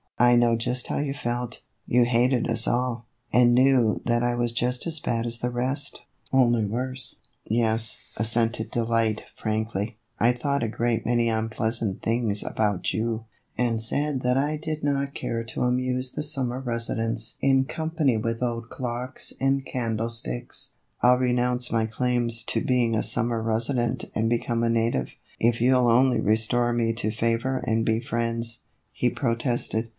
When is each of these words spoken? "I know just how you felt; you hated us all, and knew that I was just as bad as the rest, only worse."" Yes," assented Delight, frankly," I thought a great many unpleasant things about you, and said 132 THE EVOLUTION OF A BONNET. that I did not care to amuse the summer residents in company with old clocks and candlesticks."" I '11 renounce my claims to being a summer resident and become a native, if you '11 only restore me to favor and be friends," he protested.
"I 0.17 0.35
know 0.35 0.55
just 0.55 0.87
how 0.87 0.97
you 0.99 1.15
felt; 1.15 1.61
you 1.87 2.05
hated 2.05 2.47
us 2.49 2.67
all, 2.67 3.07
and 3.33 3.55
knew 3.55 3.99
that 4.05 4.23
I 4.23 4.35
was 4.35 4.51
just 4.51 4.85
as 4.85 4.99
bad 4.99 5.25
as 5.25 5.39
the 5.39 5.49
rest, 5.49 6.03
only 6.31 6.63
worse."" 6.63 7.15
Yes," 7.45 7.99
assented 8.17 8.69
Delight, 8.69 9.23
frankly," 9.35 9.97
I 10.19 10.33
thought 10.33 10.61
a 10.61 10.67
great 10.67 11.07
many 11.07 11.27
unpleasant 11.27 12.03
things 12.03 12.43
about 12.43 12.93
you, 12.93 13.25
and 13.57 13.81
said 13.81 14.23
132 14.23 14.23
THE 14.23 14.27
EVOLUTION 14.27 14.27
OF 14.27 14.27
A 14.27 14.27
BONNET. 14.35 14.35
that 14.35 14.47
I 14.47 14.57
did 14.57 14.83
not 14.83 15.15
care 15.15 15.43
to 15.43 15.63
amuse 15.63 16.11
the 16.11 16.23
summer 16.23 16.59
residents 16.59 17.37
in 17.41 17.65
company 17.65 18.17
with 18.17 18.43
old 18.43 18.69
clocks 18.69 19.33
and 19.39 19.65
candlesticks."" 19.65 20.73
I 21.03 21.09
'11 21.09 21.23
renounce 21.27 21.71
my 21.71 21.85
claims 21.87 22.43
to 22.45 22.61
being 22.63 22.95
a 22.95 23.03
summer 23.03 23.41
resident 23.41 24.05
and 24.13 24.29
become 24.29 24.63
a 24.63 24.69
native, 24.69 25.09
if 25.39 25.59
you 25.61 25.75
'11 25.75 25.91
only 25.95 26.19
restore 26.19 26.73
me 26.73 26.93
to 26.93 27.11
favor 27.11 27.57
and 27.65 27.83
be 27.85 27.99
friends," 27.99 28.61
he 28.91 29.09
protested. 29.09 29.89